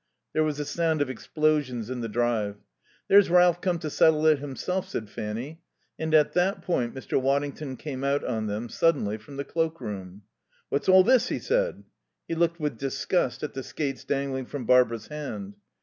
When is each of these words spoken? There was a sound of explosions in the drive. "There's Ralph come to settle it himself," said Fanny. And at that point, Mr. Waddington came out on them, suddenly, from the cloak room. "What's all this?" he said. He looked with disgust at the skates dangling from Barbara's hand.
There 0.33 0.43
was 0.43 0.59
a 0.59 0.65
sound 0.65 1.03
of 1.03 1.11
explosions 1.11 1.91
in 1.91 2.01
the 2.01 2.09
drive. 2.09 2.55
"There's 3.07 3.29
Ralph 3.29 3.61
come 3.61 3.77
to 3.77 3.89
settle 3.91 4.25
it 4.25 4.39
himself," 4.39 4.89
said 4.89 5.11
Fanny. 5.11 5.61
And 5.99 6.15
at 6.15 6.33
that 6.33 6.63
point, 6.63 6.95
Mr. 6.95 7.21
Waddington 7.21 7.77
came 7.77 8.03
out 8.03 8.23
on 8.23 8.47
them, 8.47 8.67
suddenly, 8.67 9.17
from 9.19 9.37
the 9.37 9.45
cloak 9.45 9.79
room. 9.79 10.23
"What's 10.69 10.89
all 10.89 11.03
this?" 11.03 11.27
he 11.27 11.37
said. 11.37 11.83
He 12.27 12.33
looked 12.33 12.59
with 12.59 12.79
disgust 12.79 13.43
at 13.43 13.53
the 13.53 13.61
skates 13.61 14.03
dangling 14.03 14.47
from 14.47 14.65
Barbara's 14.65 15.05
hand. 15.05 15.53